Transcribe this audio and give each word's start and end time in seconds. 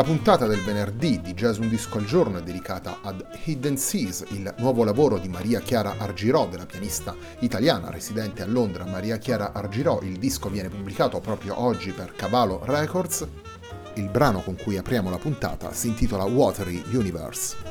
La 0.00 0.06
puntata 0.06 0.46
del 0.46 0.62
venerdì 0.62 1.20
di 1.20 1.34
Jazz 1.34 1.58
Un 1.58 1.68
Disco 1.68 1.98
al 1.98 2.06
Giorno 2.06 2.38
è 2.38 2.42
dedicata 2.42 3.00
ad 3.02 3.22
Hidden 3.44 3.76
Seas, 3.76 4.24
il 4.30 4.54
nuovo 4.56 4.82
lavoro 4.82 5.18
di 5.18 5.28
Maria 5.28 5.60
Chiara 5.60 5.96
Argirò, 5.98 6.48
della 6.48 6.64
pianista 6.64 7.14
italiana 7.40 7.90
residente 7.90 8.40
a 8.40 8.46
Londra. 8.46 8.86
Maria 8.86 9.18
Chiara 9.18 9.52
Argirò, 9.52 10.00
il 10.00 10.16
disco 10.16 10.48
viene 10.48 10.70
pubblicato 10.70 11.20
proprio 11.20 11.60
oggi 11.60 11.92
per 11.92 12.14
Cavallo 12.14 12.62
Records. 12.64 13.28
Il 13.96 14.08
brano 14.08 14.40
con 14.40 14.56
cui 14.56 14.78
apriamo 14.78 15.10
la 15.10 15.18
puntata 15.18 15.70
si 15.74 15.88
intitola 15.88 16.24
Watery 16.24 16.82
Universe. 16.94 17.69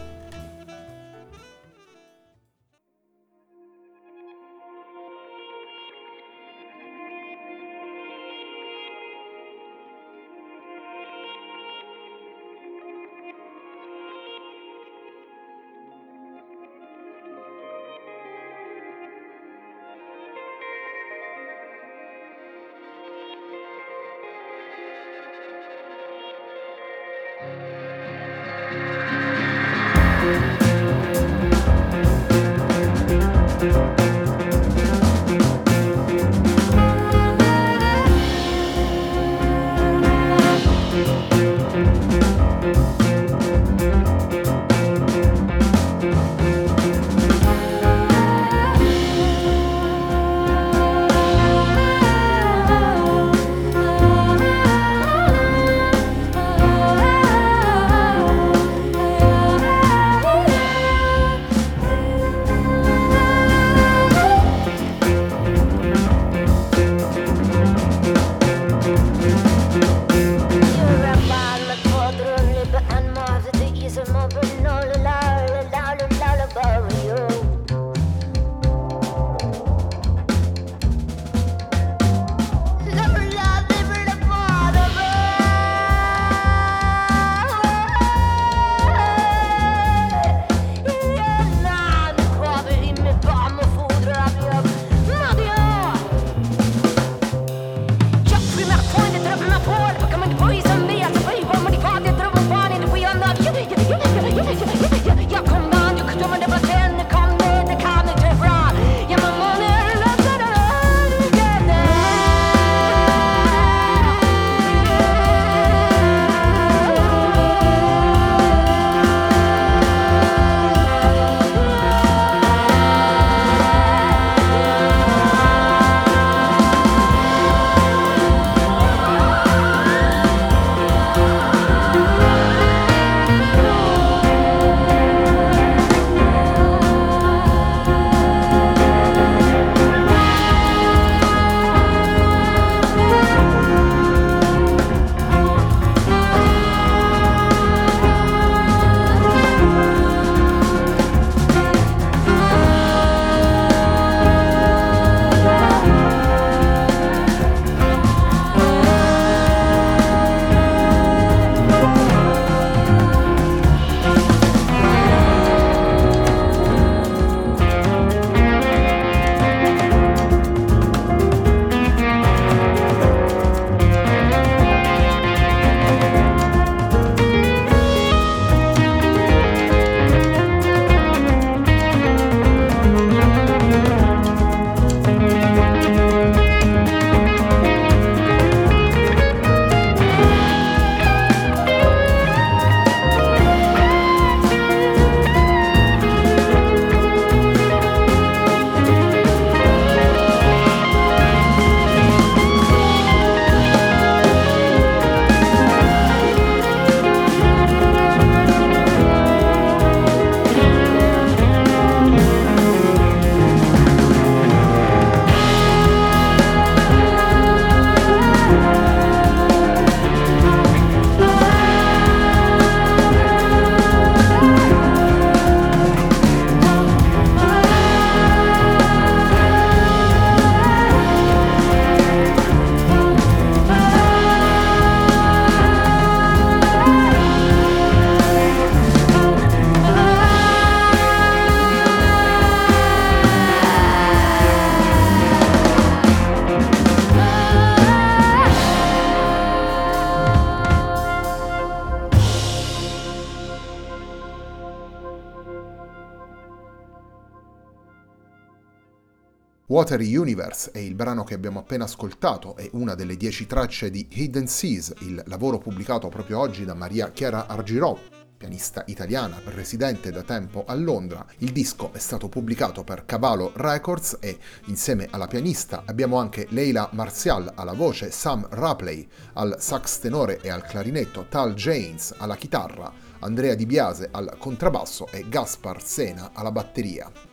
Watery 259.90 260.16
Universe 260.16 260.70
è 260.72 260.78
il 260.78 260.94
brano 260.94 261.24
che 261.24 261.34
abbiamo 261.34 261.58
appena 261.58 261.86
ascoltato, 261.86 262.56
è 262.56 262.70
una 262.74 262.94
delle 262.94 263.18
dieci 263.18 263.48
tracce 263.48 263.90
di 263.90 264.08
Hidden 264.08 264.46
Seas, 264.46 264.94
il 265.00 265.20
lavoro 265.26 265.58
pubblicato 265.58 266.10
proprio 266.10 266.38
oggi 266.38 266.64
da 266.64 266.76
Maria 266.76 267.10
Chiara 267.10 267.48
Argirò, 267.48 267.98
pianista 268.38 268.84
italiana 268.86 269.42
residente 269.46 270.12
da 270.12 270.22
tempo 270.22 270.64
a 270.68 270.76
Londra. 270.76 271.26
Il 271.40 271.52
disco 271.52 271.92
è 271.92 271.98
stato 271.98 272.30
pubblicato 272.30 272.84
per 272.84 273.06
Cavallo 273.06 273.52
Records 273.56 274.18
e 274.20 274.38
insieme 274.66 275.08
alla 275.10 275.26
pianista 275.26 275.82
abbiamo 275.88 276.20
anche 276.20 276.46
Leila 276.50 276.88
Martial 276.92 277.52
alla 277.56 277.74
voce, 277.74 278.12
Sam 278.12 278.46
Rapley 278.48 279.08
al 279.34 279.56
sax 279.58 279.98
tenore 279.98 280.40
e 280.40 280.52
al 280.52 280.62
clarinetto, 280.62 281.26
Tal 281.30 281.56
James 281.56 282.14
alla 282.16 282.36
chitarra, 282.36 282.94
Andrea 283.22 283.56
Di 283.56 283.66
Biase 283.66 284.10
al 284.12 284.36
contrabbasso 284.38 285.08
e 285.10 285.26
Gaspar 285.28 285.82
Sena 285.84 286.30
alla 286.34 286.52
batteria. 286.52 287.29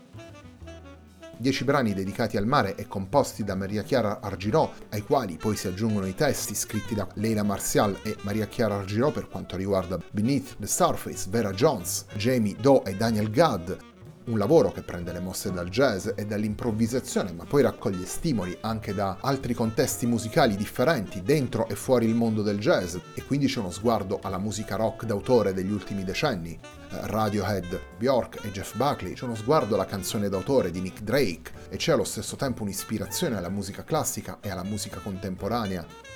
Dieci 1.39 1.65
brani 1.65 1.93
dedicati 1.93 2.37
al 2.37 2.47
mare 2.47 2.77
e 2.77 2.87
composti 2.87 3.45
da 3.45 3.55
Maria 3.55 3.83
Chiara 3.83 4.21
Argirò, 4.21 4.73
ai 4.91 5.03
quali 5.03 5.37
poi 5.37 5.55
si 5.55 5.69
aggiungono 5.69 6.07
i 6.07 6.15
testi 6.15 6.55
scritti 6.55 6.95
da 6.95 7.07
Leila 7.15 7.43
Martial 7.43 7.99
e 8.03 8.17
Maria 8.23 8.47
Chiara 8.47 8.77
Argirò 8.77 9.11
per 9.11 9.29
quanto 9.29 9.57
riguarda 9.57 9.99
Beneath 10.13 10.57
the 10.59 10.67
Surface, 10.67 11.29
Vera 11.29 11.53
Jones, 11.53 12.07
Jamie 12.17 12.57
Doe 12.59 12.83
e 12.87 12.97
Daniel 12.97 13.31
Gadd, 13.31 13.71
un 14.27 14.39
lavoro 14.39 14.73
che 14.73 14.83
prende 14.83 15.13
le 15.13 15.21
mosse 15.21 15.53
dal 15.53 15.69
jazz 15.69 16.09
e 16.15 16.27
dall'improvvisazione, 16.27 17.33
ma 17.33 17.45
poi 17.45 17.63
raccoglie 17.63 18.07
stimoli 18.07 18.57
anche 18.61 18.95
da 18.95 19.19
altri 19.21 19.55
contesti 19.55 20.07
musicali 20.07 20.57
differenti 20.57 21.23
dentro 21.23 21.69
e 21.69 21.75
fuori 21.75 22.07
il 22.07 22.15
mondo 22.15 22.43
del 22.43 22.59
jazz 22.59 22.97
e 23.15 23.25
quindi 23.25 23.47
c'è 23.47 23.61
uno 23.61 23.71
sguardo 23.71 24.19
alla 24.23 24.39
musica 24.39 24.77
rock 24.77 25.05
d'autore 25.05 25.53
degli 25.53 25.71
ultimi 25.71 26.05
decenni. 26.05 26.51
Eh, 26.53 27.07
Radiohead, 27.07 27.81
Bjork 27.99 28.45
e 28.45 28.51
Jeff 28.51 28.77
Buckley, 28.77 29.13
c'è 29.13 29.25
uno 29.25 29.35
sguardo 29.35 29.75
alla 29.75 29.87
canzone 29.87 30.29
d'autore 30.29 30.71
di 30.71 30.81
Nick 30.81 31.03
Drake 31.03 31.53
e 31.69 31.77
c'è 31.77 31.93
allo 31.93 32.05
stesso 32.05 32.37
tempo 32.37 32.63
un'ispirazione 32.63 33.37
alla 33.37 33.49
musica 33.49 33.85
classica 33.85 34.39
e 34.41 34.51
alla 34.51 34.65
musica 34.65 34.99
contemporanea. 34.99 36.16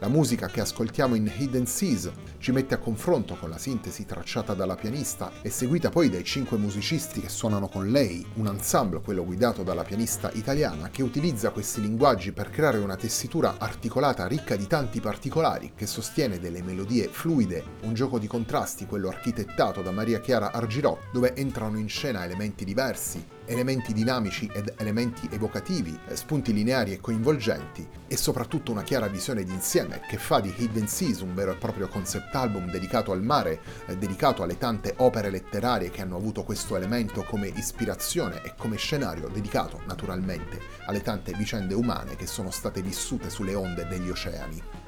La 0.00 0.08
musica 0.08 0.46
che 0.46 0.62
ascoltiamo 0.62 1.14
in 1.14 1.30
Hidden 1.36 1.66
Seas 1.66 2.10
ci 2.38 2.52
mette 2.52 2.72
a 2.72 2.78
confronto 2.78 3.36
con 3.36 3.50
la 3.50 3.58
sintesi 3.58 4.06
tracciata 4.06 4.54
dalla 4.54 4.74
pianista 4.74 5.30
e 5.42 5.50
seguita 5.50 5.90
poi 5.90 6.08
dai 6.08 6.24
cinque 6.24 6.56
musicisti 6.56 7.20
che 7.20 7.28
suonano 7.28 7.68
con 7.68 7.90
lei, 7.90 8.24
un 8.36 8.46
ensemble, 8.46 9.02
quello 9.02 9.26
guidato 9.26 9.62
dalla 9.62 9.82
pianista 9.82 10.30
italiana, 10.32 10.88
che 10.88 11.02
utilizza 11.02 11.50
questi 11.50 11.82
linguaggi 11.82 12.32
per 12.32 12.48
creare 12.48 12.78
una 12.78 12.96
tessitura 12.96 13.56
articolata 13.58 14.26
ricca 14.26 14.56
di 14.56 14.66
tanti 14.66 15.00
particolari, 15.00 15.72
che 15.76 15.86
sostiene 15.86 16.38
delle 16.38 16.62
melodie 16.62 17.08
fluide, 17.08 17.62
un 17.82 17.92
gioco 17.92 18.18
di 18.18 18.26
contrasti, 18.26 18.86
quello 18.86 19.08
architettato 19.08 19.82
da 19.82 19.90
Maria 19.90 20.20
Chiara 20.20 20.50
Argirò, 20.50 20.98
dove 21.12 21.34
entrano 21.34 21.78
in 21.78 21.90
scena 21.90 22.24
elementi 22.24 22.64
diversi, 22.64 23.22
elementi 23.50 23.92
dinamici 23.92 24.48
ed 24.52 24.74
elementi 24.76 25.28
evocativi, 25.30 25.98
eh, 26.06 26.14
spunti 26.14 26.52
lineari 26.52 26.92
e 26.92 27.00
coinvolgenti, 27.00 27.86
e 28.06 28.16
soprattutto 28.16 28.70
una 28.70 28.84
chiara 28.84 29.08
visione 29.08 29.42
d'insieme 29.42 30.02
che 30.08 30.18
fa 30.18 30.38
di 30.38 30.54
Hidden 30.56 30.86
Seas 30.86 31.20
un 31.20 31.34
vero 31.34 31.50
e 31.50 31.56
proprio 31.56 31.88
concept 31.88 32.32
album 32.36 32.70
dedicato 32.70 33.10
al 33.10 33.22
mare, 33.22 33.60
eh, 33.86 33.96
dedicato 33.96 34.44
alle 34.44 34.56
tante 34.56 34.94
opere 34.98 35.30
letterarie 35.30 35.90
che 35.90 36.00
hanno 36.00 36.16
avuto 36.16 36.44
questo 36.44 36.76
elemento 36.76 37.24
come 37.24 37.48
ispirazione 37.48 38.40
e 38.44 38.54
come 38.56 38.76
scenario 38.76 39.28
dedicato 39.28 39.80
naturalmente 39.86 40.60
alle 40.86 41.02
tante 41.02 41.32
vicende 41.32 41.74
umane 41.74 42.14
che 42.14 42.28
sono 42.28 42.50
state 42.52 42.82
vissute 42.82 43.30
sulle 43.30 43.54
onde 43.54 43.86
degli 43.88 44.08
oceani. 44.08 44.79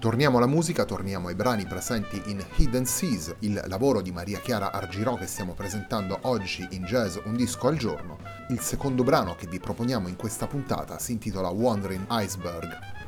Torniamo 0.00 0.38
alla 0.38 0.46
musica, 0.46 0.86
torniamo 0.86 1.28
ai 1.28 1.34
brani 1.34 1.66
presenti 1.66 2.22
in 2.30 2.42
Hidden 2.56 2.86
Seas, 2.86 3.34
il 3.40 3.62
lavoro 3.66 4.00
di 4.00 4.10
Maria 4.10 4.40
Chiara 4.40 4.72
Argirò 4.72 5.14
che 5.14 5.26
stiamo 5.26 5.52
presentando 5.52 6.20
oggi 6.22 6.66
in 6.70 6.84
Jazz 6.84 7.18
Un 7.24 7.36
disco 7.36 7.68
al 7.68 7.76
giorno. 7.76 8.16
Il 8.48 8.60
secondo 8.60 9.02
brano 9.02 9.34
che 9.34 9.46
vi 9.46 9.60
proponiamo 9.60 10.08
in 10.08 10.16
questa 10.16 10.46
puntata 10.46 10.98
si 10.98 11.12
intitola 11.12 11.50
Wandering 11.50 12.06
Iceberg. 12.08 12.99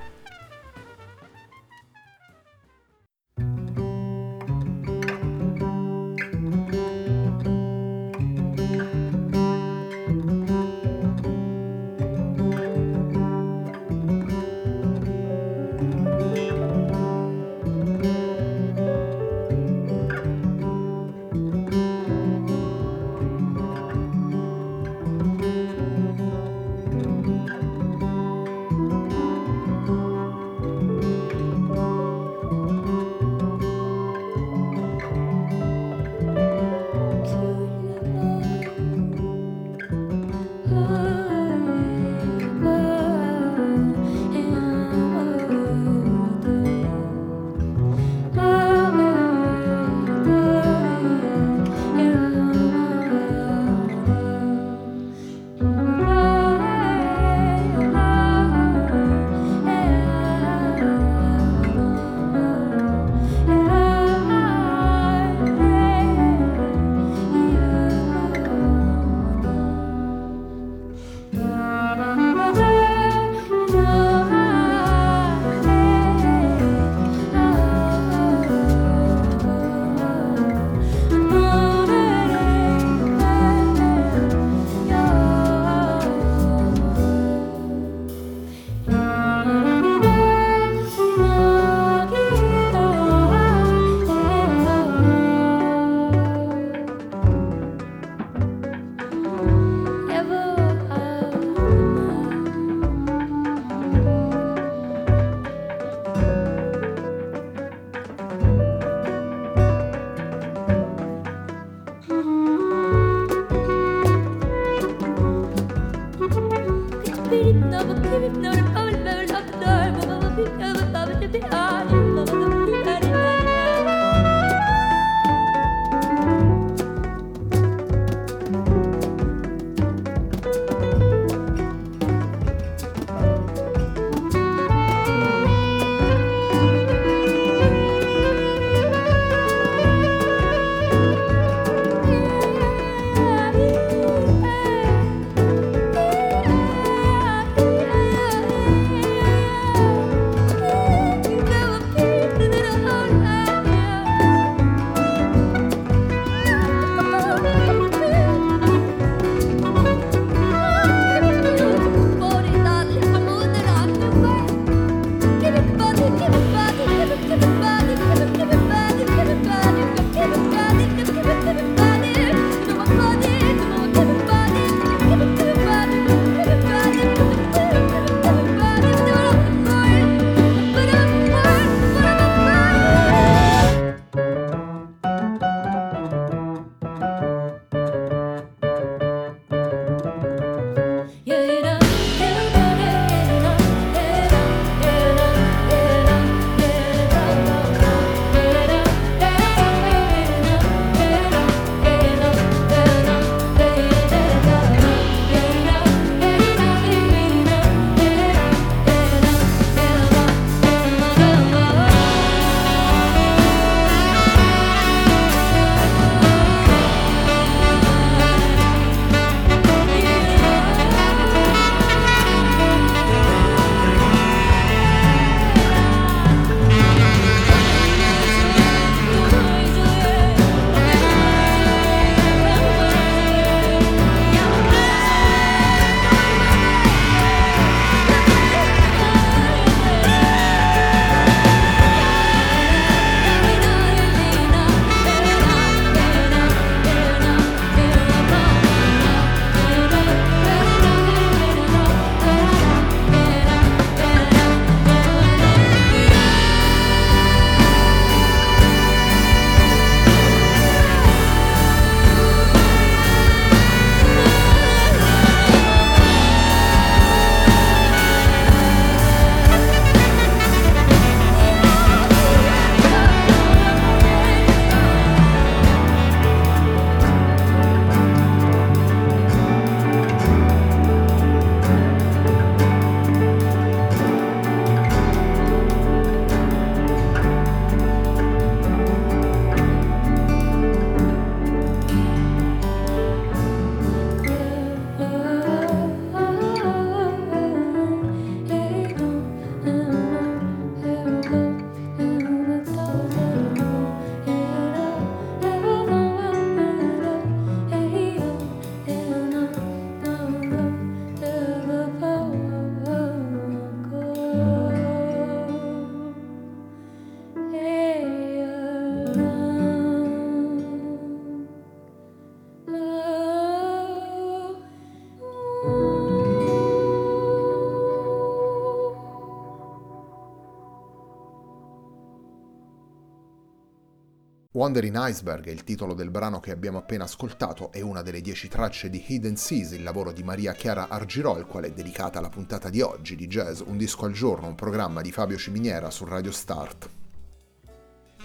Wandering 334.63 334.97
Iceberg 335.09 335.49
il 335.49 335.65
titolo 335.65 335.93
del 335.93 336.11
brano 336.11 336.39
che 336.39 336.53
abbiamo 336.53 336.79
appena 336.79 337.03
ascoltato, 337.03 337.73
è 337.73 337.81
una 337.81 338.01
delle 338.01 338.21
dieci 338.21 338.47
tracce 338.47 338.89
di 338.91 339.03
Hidden 339.05 339.35
Seas, 339.35 339.73
il 339.73 339.83
lavoro 339.83 340.13
di 340.13 340.23
Maria 340.23 340.53
Chiara 340.53 340.87
Argirò, 340.87 341.35
al 341.35 341.49
quale 341.49 341.67
è 341.67 341.73
dedicata 341.73 342.21
la 342.21 342.29
puntata 342.29 342.71
di 342.71 342.81
oggi 342.81 343.17
di 343.17 343.27
Jazz 343.27 343.61
Un 343.67 343.77
disco 343.77 344.05
al 344.05 344.13
giorno, 344.13 344.47
un 344.47 344.55
programma 344.55 345.01
di 345.01 345.11
Fabio 345.11 345.37
Ciminiera 345.37 345.91
su 345.91 346.05
Radio 346.05 346.31
Start. 346.31 347.02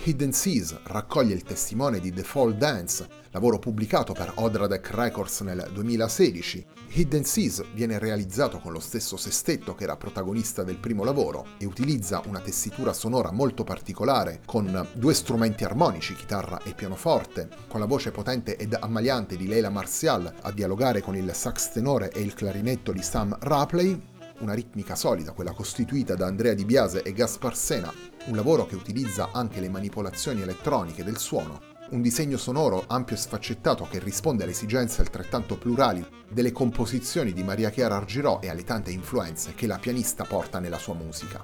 Hidden 0.08 0.32
Seas 0.32 0.74
raccoglie 0.84 1.34
il 1.34 1.44
testimone 1.44 2.00
di 2.00 2.14
The 2.14 2.24
Fall 2.24 2.54
Dance, 2.54 3.06
lavoro 3.32 3.60
pubblicato 3.60 4.14
per 4.14 4.32
Odradek 4.36 4.92
Records 4.92 5.42
nel 5.42 5.70
2016. 5.74 6.66
Hidden 6.92 7.26
Seas 7.26 7.62
viene 7.74 8.00
realizzato 8.00 8.60
con 8.60 8.72
lo 8.72 8.80
stesso 8.80 9.18
sestetto 9.18 9.76
che 9.76 9.84
era 9.84 9.98
protagonista 9.98 10.64
del 10.64 10.78
primo 10.78 11.04
lavoro 11.04 11.48
e 11.58 11.66
utilizza 11.66 12.22
una 12.26 12.40
tessitura 12.40 12.94
sonora 12.94 13.34
molto 13.34 13.66
particolare 13.66 14.44
con 14.46 14.88
due 14.94 15.14
strumenti 15.14 15.66
armonici, 15.66 16.16
chitarra 16.16 16.62
e 16.64 16.74
pianoforte, 16.74 17.50
con 17.68 17.82
la 17.82 17.86
voce 17.86 18.12
potente 18.12 18.56
ed 18.56 18.78
ammaliante 18.80 19.36
di 19.36 19.46
Leila 19.46 19.70
Martial 19.70 20.34
a 20.42 20.52
dialogare 20.54 21.02
con 21.02 21.18
il 21.18 21.30
sax 21.34 21.74
tenore 21.74 22.12
e 22.12 22.22
il 22.22 22.34
clarinetto 22.34 22.94
di 22.94 23.02
Sam 23.02 23.36
Rapley, 23.42 24.16
una 24.40 24.54
ritmica 24.54 24.96
solida, 24.96 25.32
quella 25.32 25.54
costituita 25.54 26.16
da 26.16 26.28
Andrea 26.28 26.54
Di 26.54 26.66
Biase 26.66 27.02
e 27.02 27.14
Gaspar 27.14 27.56
Sena, 27.56 27.92
un 28.26 28.36
lavoro 28.36 28.66
che 28.66 28.76
utilizza 28.76 29.30
anche 29.32 29.60
le 29.60 29.70
manipolazioni 29.70 30.42
elettroniche 30.42 31.04
del 31.04 31.18
suono, 31.18 31.76
un 31.90 32.02
disegno 32.02 32.38
sonoro 32.38 32.84
ampio 32.88 33.16
e 33.16 33.20
sfaccettato 33.20 33.88
che 33.90 34.00
risponde 34.00 34.44
alle 34.44 34.52
esigenze 34.52 35.02
altrettanto 35.02 35.58
plurali 35.58 36.06
delle 36.30 36.52
composizioni 36.52 37.32
di 37.32 37.44
Maria 37.44 37.70
Chiara 37.70 37.96
Argirò 37.96 38.40
e 38.42 38.50
alle 38.50 38.64
tante 38.64 38.92
influenze 38.92 39.54
che 39.54 39.68
la 39.68 39.78
pianista 39.78 40.26
porta 40.26 40.60
nella 40.60 40.78
sua 40.78 40.94
musica. 40.94 41.44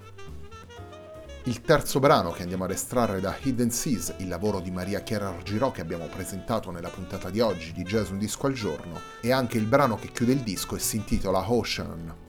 Il 1.45 1.61
terzo 1.61 1.99
brano 1.99 2.31
che 2.31 2.41
andiamo 2.41 2.63
ad 2.63 2.71
estrarre 2.71 3.19
da 3.19 3.35
Hidden 3.41 3.69
Seas, 3.69 4.13
il 4.17 4.29
lavoro 4.29 4.59
di 4.59 4.71
Maria 4.71 5.01
Chiara 5.01 5.29
Argirò 5.29 5.71
che 5.71 5.81
abbiamo 5.81 6.07
presentato 6.07 6.71
nella 6.71 6.89
puntata 6.89 7.29
di 7.29 7.41
oggi 7.41 7.73
di 7.73 7.83
Jazz 7.83 8.09
Un 8.09 8.17
Disco 8.17 8.47
al 8.47 8.53
Giorno, 8.53 8.99
è 9.19 9.31
anche 9.31 9.57
il 9.57 9.65
brano 9.65 9.95
che 9.95 10.09
chiude 10.11 10.31
il 10.31 10.39
disco 10.39 10.75
e 10.75 10.79
si 10.79 10.97
intitola 10.97 11.51
Ocean. 11.51 12.22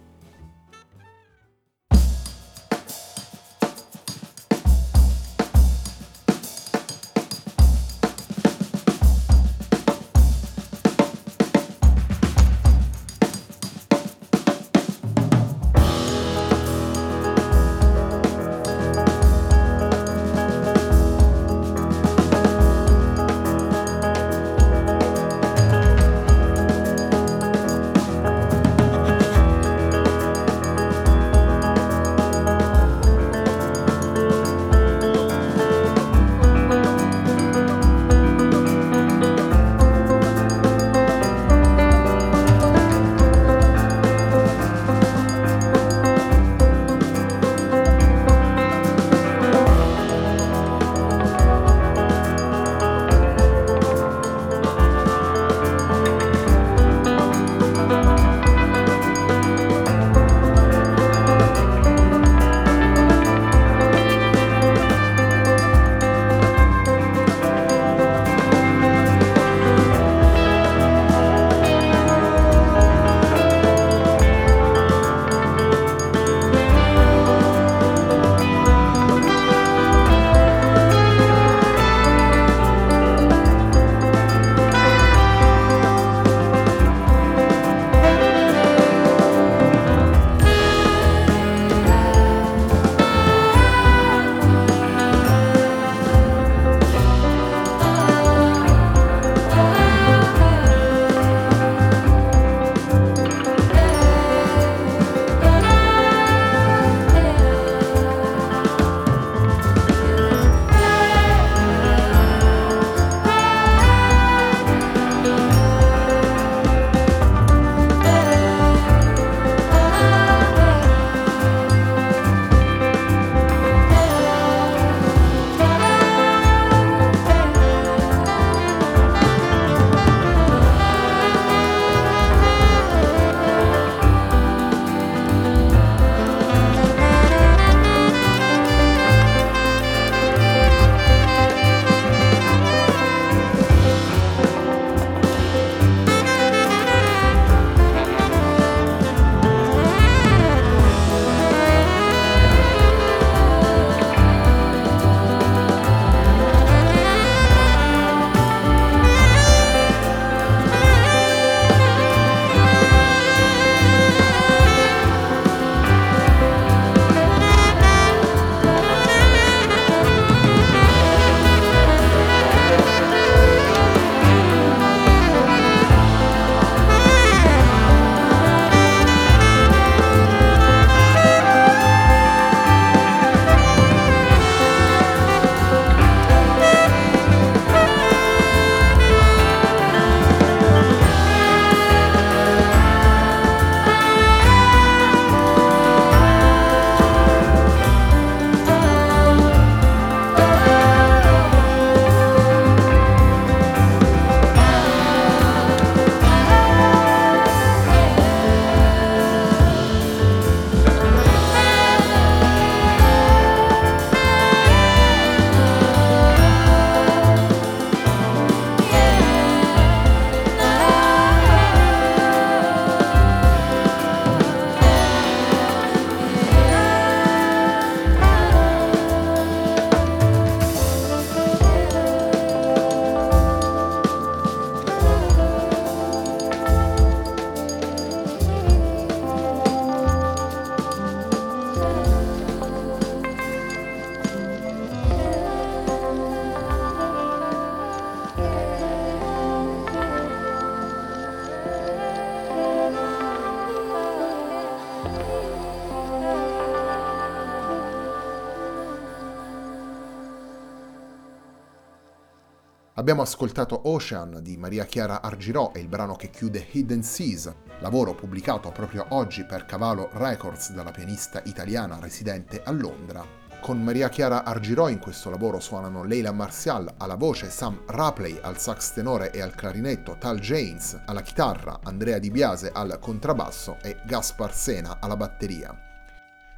Abbiamo 263.04 263.20
ascoltato 263.20 263.82
Ocean 263.84 264.38
di 264.40 264.56
Maria 264.56 264.86
Chiara 264.86 265.20
Argirò 265.20 265.72
e 265.74 265.80
il 265.80 265.88
brano 265.88 266.16
che 266.16 266.30
chiude 266.30 266.66
Hidden 266.70 267.02
Seas, 267.02 267.52
lavoro 267.80 268.14
pubblicato 268.14 268.72
proprio 268.72 269.04
oggi 269.10 269.44
per 269.44 269.66
Cavallo 269.66 270.08
Records 270.14 270.72
dalla 270.72 270.90
pianista 270.90 271.42
italiana 271.44 271.98
residente 272.00 272.62
a 272.64 272.70
Londra. 272.70 273.22
Con 273.60 273.82
Maria 273.82 274.08
Chiara 274.08 274.42
Argirò 274.42 274.88
in 274.88 275.00
questo 275.00 275.28
lavoro 275.28 275.60
suonano 275.60 276.02
Leila 276.02 276.32
Martial 276.32 276.94
alla 276.96 277.16
voce, 277.16 277.50
Sam 277.50 277.82
Rapley 277.84 278.38
al 278.40 278.56
sax 278.58 278.94
tenore 278.94 279.32
e 279.32 279.42
al 279.42 279.54
clarinetto, 279.54 280.16
Tal 280.18 280.38
James 280.38 280.98
alla 281.04 281.20
chitarra, 281.20 281.80
Andrea 281.82 282.18
Di 282.18 282.30
Biase 282.30 282.70
al 282.72 282.96
contrabbasso 282.98 283.76
e 283.82 283.98
Gaspar 284.06 284.54
Sena 284.54 284.96
alla 284.98 285.18
batteria. 285.18 285.93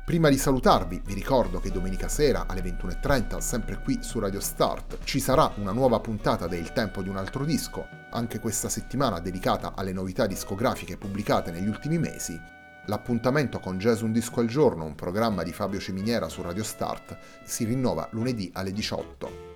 Prima 0.07 0.29
di 0.29 0.39
salutarvi, 0.39 1.03
vi 1.05 1.15
ricordo 1.15 1.59
che 1.59 1.73
domenica 1.73 2.07
sera 2.07 2.45
alle 2.47 2.63
21.30, 2.63 3.39
sempre 3.39 3.81
qui 3.83 3.99
su 4.03 4.21
Radio 4.21 4.39
Start, 4.39 4.99
ci 5.03 5.19
sarà 5.19 5.51
una 5.57 5.73
nuova 5.73 5.99
puntata 5.99 6.47
del 6.47 6.73
Tempo 6.73 7.03
di 7.03 7.09
un 7.09 7.17
altro 7.17 7.45
disco, 7.45 7.89
anche 8.13 8.39
questa 8.39 8.69
settimana 8.69 9.19
dedicata 9.19 9.73
alle 9.75 9.93
novità 9.93 10.29
discografiche 10.29 10.97
pubblicate 10.97 11.51
negli 11.51 11.67
ultimi 11.67 11.99
mesi. 11.99 12.41
L'appuntamento 12.85 13.59
con 13.59 13.79
Jazz 13.79 14.03
Un 14.03 14.13
Disco 14.13 14.39
al 14.39 14.47
Giorno, 14.47 14.85
un 14.85 14.95
programma 14.95 15.43
di 15.43 15.51
Fabio 15.53 15.81
Ciminiera 15.81 16.29
su 16.29 16.41
Radio 16.41 16.63
Start, 16.63 17.19
si 17.43 17.65
rinnova 17.65 18.07
lunedì 18.13 18.49
alle 18.55 18.71
18. 18.71 19.56